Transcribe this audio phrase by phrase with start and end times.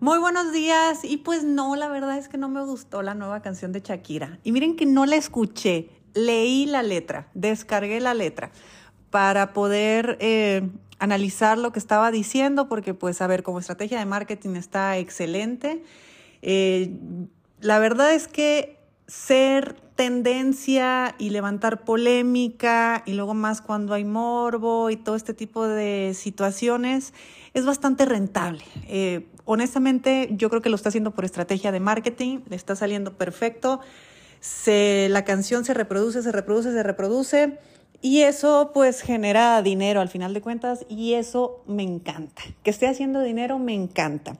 [0.00, 1.04] Muy buenos días.
[1.04, 4.38] Y pues no, la verdad es que no me gustó la nueva canción de Shakira.
[4.42, 8.50] Y miren que no la escuché, leí la letra, descargué la letra
[9.10, 14.06] para poder eh, analizar lo que estaba diciendo, porque pues a ver, como estrategia de
[14.06, 15.84] marketing está excelente.
[16.40, 16.96] Eh,
[17.60, 18.79] la verdad es que
[19.10, 25.66] ser tendencia y levantar polémica y luego más cuando hay morbo y todo este tipo
[25.66, 27.12] de situaciones
[27.52, 28.62] es bastante rentable.
[28.86, 33.18] Eh, honestamente, yo creo que lo está haciendo por estrategia de marketing, le está saliendo
[33.18, 33.80] perfecto.
[34.38, 37.58] Se, la canción se reproduce, se reproduce, se reproduce.
[38.00, 42.42] Y eso pues genera dinero al final de cuentas y eso me encanta.
[42.62, 44.38] Que esté haciendo dinero me encanta.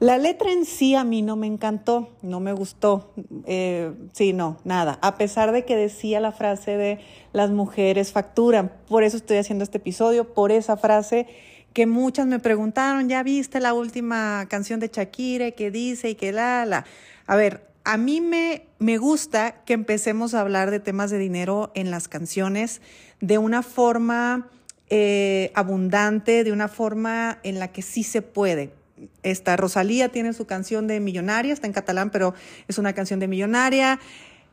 [0.00, 3.12] La letra en sí a mí no me encantó, no me gustó.
[3.46, 4.96] Eh, sí, no, nada.
[5.02, 7.00] A pesar de que decía la frase de
[7.32, 8.72] las mujeres facturan.
[8.88, 11.26] Por eso estoy haciendo este episodio, por esa frase
[11.72, 16.30] que muchas me preguntaron, ¿ya viste la última canción de Shakira que dice y que
[16.30, 16.84] la, la?
[17.26, 21.72] A ver, a mí me, me gusta que empecemos a hablar de temas de dinero
[21.74, 22.82] en las canciones
[23.20, 24.48] de una forma
[24.90, 28.77] eh, abundante, de una forma en la que sí se puede
[29.22, 32.34] esta Rosalía tiene su canción de Millonaria, está en catalán, pero
[32.68, 33.98] es una canción de Millonaria.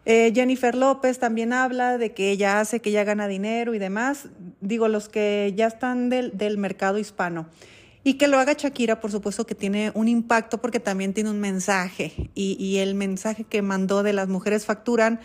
[0.05, 4.29] Eh, Jennifer López también habla de que ella hace, que ella gana dinero y demás.
[4.61, 7.47] Digo, los que ya están del, del mercado hispano.
[8.03, 11.39] Y que lo haga Shakira, por supuesto que tiene un impacto porque también tiene un
[11.39, 12.29] mensaje.
[12.35, 15.19] Y, y el mensaje que mandó de las mujeres facturan,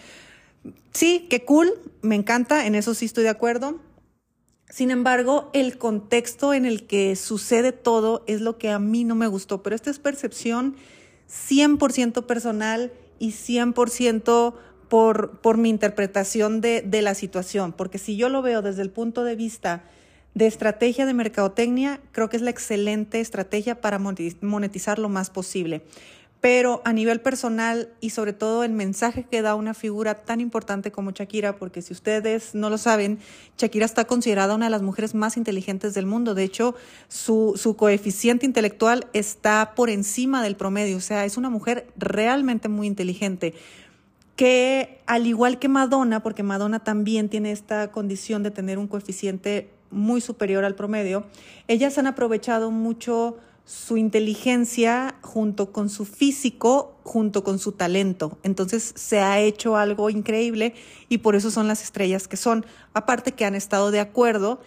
[0.93, 3.81] sí, qué cool, me encanta, en eso sí estoy de acuerdo
[4.71, 9.17] sin embargo, el contexto en el que sucede todo es lo que a mí no
[9.17, 10.77] me gustó, pero esta es percepción
[11.29, 14.55] 100% personal y 100%
[14.89, 18.91] por, por mi interpretación de, de la situación, porque si yo lo veo desde el
[18.91, 19.83] punto de vista
[20.35, 25.83] de estrategia de mercadotecnia, creo que es la excelente estrategia para monetizar lo más posible
[26.41, 30.91] pero a nivel personal y sobre todo el mensaje que da una figura tan importante
[30.91, 33.19] como Shakira, porque si ustedes no lo saben,
[33.59, 36.35] Shakira está considerada una de las mujeres más inteligentes del mundo.
[36.35, 36.75] De hecho,
[37.09, 42.87] su, coeficiente intelectual está por encima del promedio, o sea, es una mujer realmente muy
[42.87, 43.55] inteligente
[44.35, 49.69] que al igual que Madonna, porque Madonna también tiene esta condición de tener un coeficiente
[49.91, 51.27] muy superior al promedio,
[51.69, 53.37] ellas han aprovechado mucho
[53.71, 58.37] su inteligencia junto con su físico, junto con su talento.
[58.43, 60.75] Entonces se ha hecho algo increíble
[61.09, 62.67] y por eso son las estrellas que son.
[62.95, 64.61] Aparte que han estado de acuerdo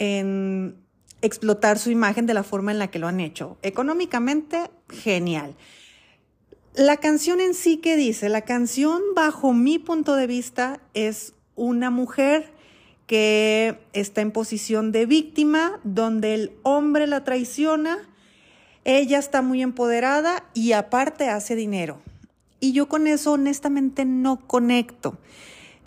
[0.00, 0.76] en
[1.22, 3.58] explotar su imagen de la forma en la que lo han hecho.
[3.62, 5.54] Económicamente, genial.
[6.74, 8.28] La canción en sí, ¿qué dice?
[8.28, 12.52] La canción, bajo mi punto de vista, es una mujer
[13.06, 18.08] que está en posición de víctima, donde el hombre la traiciona
[18.88, 22.00] ella está muy empoderada y aparte hace dinero.
[22.58, 25.18] Y yo con eso honestamente no conecto.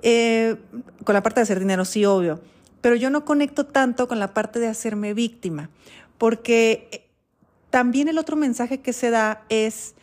[0.04, 0.56] Eh,
[1.04, 2.42] con la parte de hacer dinero, sí, obvio.
[2.80, 5.72] Pero yo no conecto tanto con la parte de hacerme víctima.
[6.20, 7.10] Porque eh,
[7.72, 9.96] también el otro mensaje que se da es,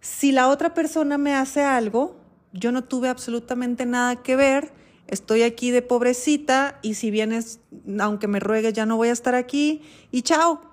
[0.00, 2.16] si la otra persona me hace algo,
[2.52, 4.72] yo no tuve absolutamente nada que ver,
[5.06, 7.60] estoy aquí de pobrecita y si vienes,
[8.00, 10.65] aunque me ruegues, ya no voy a estar aquí y chao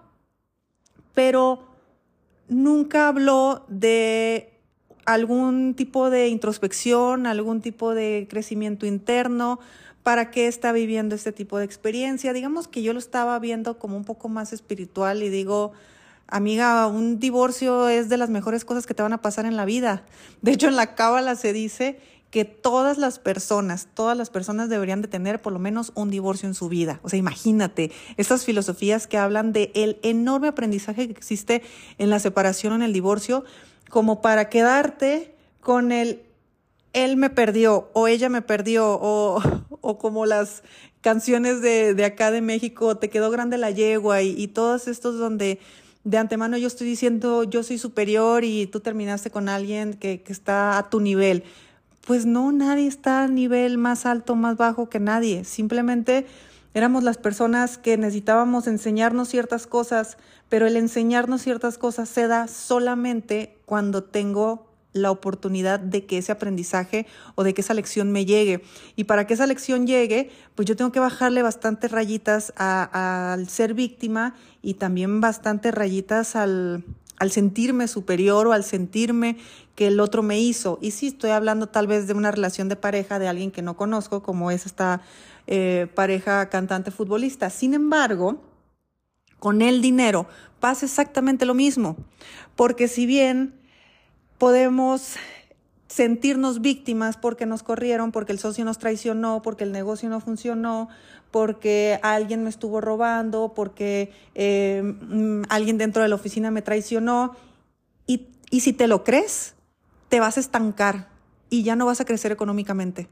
[1.13, 1.63] pero
[2.47, 4.53] nunca habló de
[5.05, 9.59] algún tipo de introspección, algún tipo de crecimiento interno,
[10.01, 12.33] para qué está viviendo este tipo de experiencia.
[12.33, 15.71] Digamos que yo lo estaba viendo como un poco más espiritual y digo,
[16.27, 19.65] amiga, un divorcio es de las mejores cosas que te van a pasar en la
[19.65, 20.03] vida.
[20.41, 21.99] De hecho, en la cábala se dice
[22.33, 26.49] que todas las personas, todas las personas deberían de tener por lo menos un divorcio
[26.49, 26.99] en su vida.
[27.03, 31.61] O sea, imagínate estas filosofías que hablan de el enorme aprendizaje que existe
[31.99, 33.45] en la separación o en el divorcio,
[33.87, 36.23] como para quedarte con el
[36.93, 39.39] él me perdió o ella me perdió o,
[39.81, 40.63] o como las
[41.01, 45.19] canciones de, de, acá de México, te quedó grande la yegua y, y todos estos
[45.19, 45.59] donde
[46.03, 50.33] de antemano yo estoy diciendo yo soy superior y tú terminaste con alguien que, que
[50.33, 51.43] está a tu nivel
[52.05, 55.45] pues no, nadie está a nivel más alto, más bajo que nadie.
[55.45, 56.25] Simplemente
[56.73, 60.17] éramos las personas que necesitábamos enseñarnos ciertas cosas,
[60.49, 66.31] pero el enseñarnos ciertas cosas se da solamente cuando tengo la oportunidad de que ese
[66.31, 68.63] aprendizaje o de que esa lección me llegue.
[68.95, 73.73] Y para que esa lección llegue, pues yo tengo que bajarle bastantes rayitas al ser
[73.73, 76.83] víctima y también bastantes rayitas al,
[77.17, 79.37] al sentirme superior o al sentirme
[79.75, 80.77] que el otro me hizo.
[80.81, 83.75] Y sí, estoy hablando tal vez de una relación de pareja de alguien que no
[83.75, 85.01] conozco, como es esta
[85.47, 87.49] eh, pareja cantante futbolista.
[87.49, 88.41] Sin embargo,
[89.39, 90.27] con el dinero
[90.59, 91.97] pasa exactamente lo mismo.
[92.55, 93.59] Porque si bien
[94.37, 95.15] podemos
[95.87, 100.89] sentirnos víctimas porque nos corrieron, porque el socio nos traicionó, porque el negocio no funcionó,
[101.29, 107.35] porque alguien me estuvo robando, porque eh, mm, alguien dentro de la oficina me traicionó.
[108.07, 109.52] Y, y si te lo crees,
[110.13, 111.07] te vas a estancar
[111.49, 113.07] y ya no vas a crecer económicamente.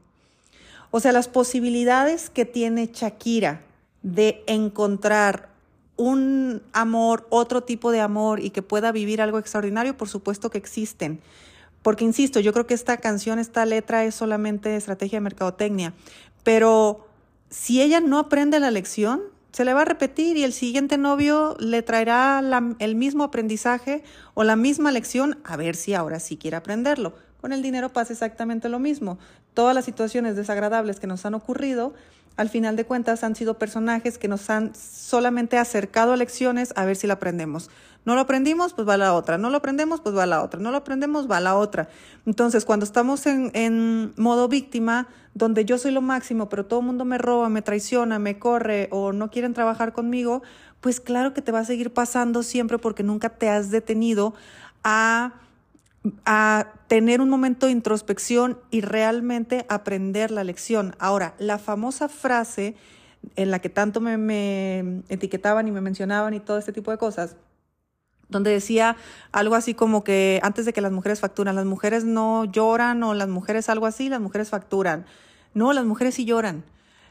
[0.92, 3.60] O sea, las posibilidades que tiene Shakira
[4.04, 5.48] de encontrar
[5.96, 10.58] un amor, otro tipo de amor y que pueda vivir algo extraordinario, por supuesto que
[10.58, 11.18] existen.
[11.82, 15.94] Porque, insisto, yo creo que esta canción, esta letra es solamente estrategia de mercadotecnia.
[16.44, 17.08] Pero
[17.50, 19.22] si ella no aprende la lección,
[19.52, 22.42] se le va a repetir y el siguiente novio le traerá
[22.78, 24.02] el mismo aprendizaje
[24.34, 27.14] o la misma lección, a ver si ahora sí quiere aprenderlo.
[27.40, 29.18] Con el dinero pasa exactamente lo mismo.
[29.52, 31.92] Todas las situaciones desagradables que nos han ocurrido
[32.36, 36.84] al final de cuentas han sido personajes que nos han solamente acercado a lecciones a
[36.84, 37.70] ver si la aprendemos.
[38.04, 39.38] No lo aprendimos, pues va a la otra.
[39.38, 40.58] No lo aprendemos, pues va a la otra.
[40.58, 41.88] No lo aprendemos, va a la otra.
[42.26, 46.86] Entonces, cuando estamos en, en modo víctima, donde yo soy lo máximo, pero todo el
[46.86, 50.42] mundo me roba, me traiciona, me corre o no quieren trabajar conmigo,
[50.80, 54.34] pues claro que te va a seguir pasando siempre porque nunca te has detenido
[54.82, 55.34] a
[56.24, 60.96] a tener un momento de introspección y realmente aprender la lección.
[60.98, 62.74] Ahora, la famosa frase
[63.36, 67.36] en la que tanto me, etiquetaban y me mencionaban y todo este tipo de cosas,
[68.28, 68.96] donde decía
[69.30, 73.14] algo así como que antes de que las mujeres facturan, las mujeres no lloran o
[73.14, 75.06] las mujeres algo así, las mujeres facturan.
[75.54, 76.64] No, las mujeres sí lloran.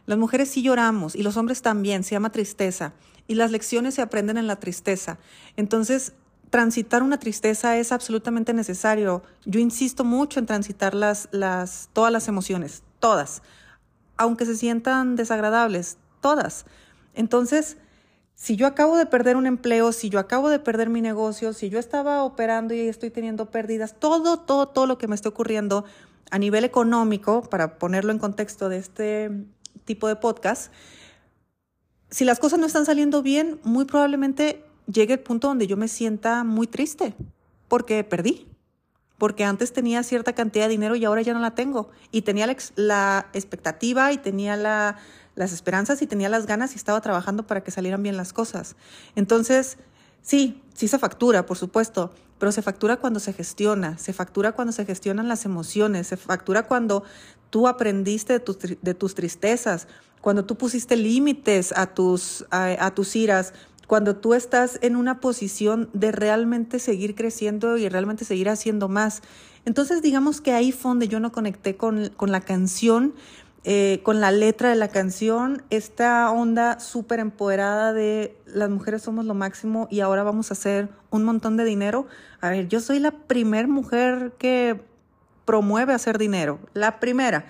[0.08, 2.94] Las mujeres sí lloramos y los hombres también, se llama tristeza.
[3.28, 5.20] Y las lecciones se aprenden en la tristeza.
[5.56, 6.14] Entonces,
[6.52, 9.24] transitar una tristeza es absolutamente necesario.
[9.46, 13.42] Yo insisto mucho en transitar las, las, todas las emociones, todas,
[14.18, 16.66] aunque se sientan desagradables, todas.
[17.16, 17.78] Entonces,
[18.36, 21.70] si yo acabo de perder un empleo, si yo acabo de perder mi negocio, si
[21.70, 25.86] yo estaba operando y estoy teniendo pérdidas, todo, todo, todo lo que me está ocurriendo
[26.32, 29.32] a nivel económico, para ponerlo en contexto de este
[29.86, 30.72] tipo de podcast,
[32.10, 35.88] si las cosas no están saliendo bien, muy probablemente llegue el punto donde yo me
[35.88, 37.16] sienta muy triste
[37.68, 38.48] porque perdí,
[39.18, 41.90] porque antes tenía cierta cantidad de dinero y ahora ya no la tengo.
[42.12, 47.48] Y tenía la, expectativa y tenía las esperanzas y tenía las ganas y estaba trabajando
[47.48, 48.76] para que salieran bien las cosas.
[49.16, 49.78] Entonces,
[50.22, 54.74] sí, sí se factura, por supuesto, pero se factura cuando se gestiona, se factura cuando
[54.74, 57.04] se gestionan las emociones, se factura cuando
[57.52, 59.88] tú aprendiste de tus, tristezas,
[60.20, 62.46] cuando tú pusiste límites a tus
[63.16, 63.54] iras,
[63.92, 69.22] cuando tú estás en una posición de realmente seguir creciendo y realmente seguir haciendo más.
[69.66, 73.14] Entonces, digamos que ahí fue donde yo no conecté con, la canción,
[73.66, 79.26] eh, con la letra de la canción, esta onda súper empoderada de las mujeres somos
[79.26, 82.08] lo máximo y ahora vamos a hacer un montón de dinero.
[82.40, 84.82] A ver, yo soy la primer mujer que
[85.44, 87.46] promueve hacer dinero, la primera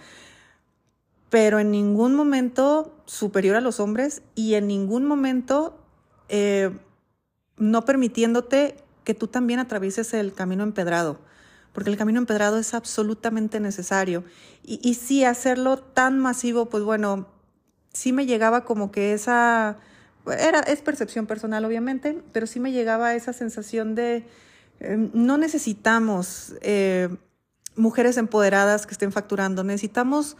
[1.29, 5.80] pero en ningún momento superior a los hombres y en ningún momento
[6.33, 6.71] eh,
[7.57, 11.19] no permitiéndote que tú también atravieses el camino empedrado,
[11.73, 14.23] porque el camino empedrado es absolutamente necesario.
[14.63, 17.27] Y, sí, hacerlo tan masivo, pues bueno,
[17.91, 19.77] sí me llegaba como que esa,
[20.25, 24.25] era, es percepción personal obviamente, pero sí me llegaba esa sensación de
[24.79, 27.09] eh, no necesitamos eh,
[27.75, 30.37] mujeres empoderadas que estén facturando, necesitamos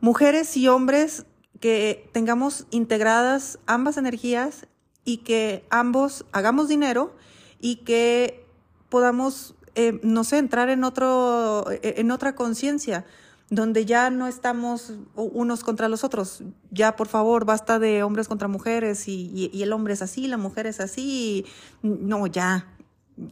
[0.00, 1.26] mujeres y hombres
[1.60, 4.66] que tengamos integradas ambas energías
[5.04, 7.14] y que ambos hagamos dinero
[7.60, 8.44] y que
[8.88, 13.04] podamos, eh, no sé, entrar en, otro, eh, en otra conciencia
[13.50, 16.42] donde ya no estamos unos contra los otros.
[16.70, 20.66] Ya, por favor, basta de hombres contra mujeres y, el hombre es así, la mujer
[20.66, 21.44] es así.
[21.82, 22.66] No, ya,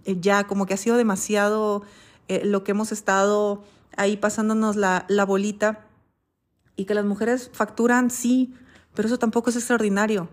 [0.05, 1.83] eh, ya, como que ha sido demasiado
[2.45, 3.65] lo que hemos estado
[3.97, 5.81] ahí pasándonos la, la bolita
[6.77, 8.55] y que las mujeres facturan, sí,
[8.95, 10.29] pero eso tampoco es extraordinario.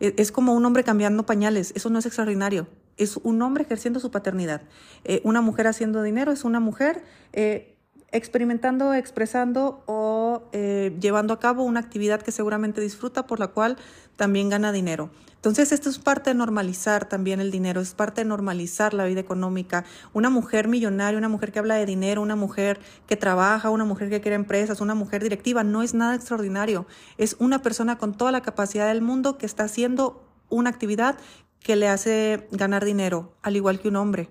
[0.00, 2.66] E, es como un hombre cambiando pañales, eso no es extraordinario.
[2.96, 4.62] Es un hombre ejerciendo su paternidad.
[5.04, 7.02] Eh, una mujer haciendo dinero es una mujer
[7.32, 7.76] eh,
[8.12, 13.76] experimentando, expresando o eh, llevando a cabo una actividad que seguramente disfruta, por la cual
[14.16, 15.10] también gana dinero.
[15.40, 19.20] Entonces, esto es parte de normalizar también el dinero, es parte de normalizar la vida
[19.20, 19.84] económica.
[20.12, 24.10] Una mujer millonaria, una mujer que habla de dinero, una mujer que trabaja, una mujer
[24.10, 26.86] que quiere empresas, una mujer directiva, no es nada extraordinario.
[27.16, 31.16] Es una persona con toda la capacidad del mundo que está haciendo una actividad
[31.60, 34.28] que le hace ganar dinero, al igual que un hombre.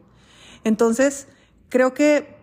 [0.63, 1.27] Entonces,
[1.69, 2.38] creo que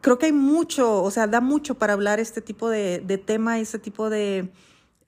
[0.00, 3.78] creo que hay mucho, o sea, da mucho para hablar este tipo de, tema, este
[3.78, 4.50] tipo de,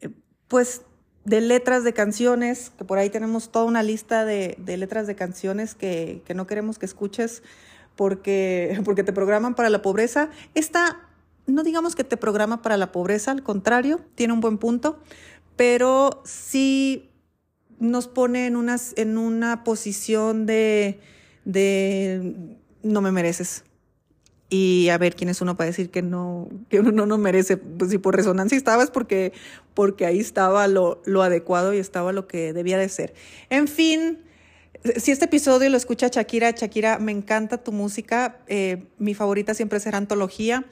[0.01, 0.11] eh,
[0.49, 0.83] pues,
[1.25, 5.75] de letras de canciones, que por ahí tenemos toda una lista de, letras de canciones
[5.75, 7.43] que, no queremos que escuches
[7.97, 10.31] porque, porque te programan para la pobreza.
[10.55, 11.09] Esta,
[11.47, 14.99] no digamos que te programa para la pobreza, al contrario, tiene un buen punto,
[15.57, 17.11] pero sí
[17.79, 21.01] nos pone en, unas, en una posición de
[22.83, 23.65] no me mereces,
[24.51, 27.57] y a ver quién es uno para decir que no, que uno no merece.
[27.57, 29.33] Pues si por resonancia estaba es porque,
[29.75, 33.15] porque ahí estaba lo, lo adecuado y estaba lo que debía de ser.
[33.49, 34.19] En fin,
[34.97, 38.39] si este episodio lo escucha Shakira, Shakira, me encanta tu música.
[38.49, 40.65] Eh, mi favorita siempre será Antología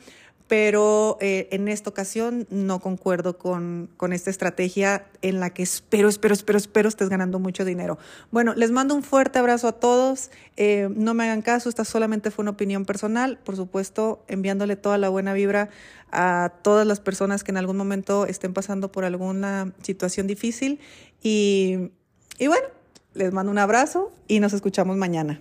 [0.48, 6.08] pero eh, en esta ocasión no concuerdo con, con, esta estrategia en la que espero,
[6.08, 7.98] espero, espero, espero estés ganando mucho dinero.
[8.30, 10.30] Bueno, les mando un fuerte abrazo a todos.
[10.56, 13.38] Eh, no me hagan caso, esta solamente fue una opinión personal.
[13.44, 15.68] Por supuesto, enviándole toda la buena vibra
[16.10, 20.80] a todas las personas que en algún momento estén pasando por alguna situación difícil.
[21.22, 21.90] Y,
[22.38, 22.68] y bueno,
[23.12, 25.40] les mando un abrazo y nos escuchamos mañana.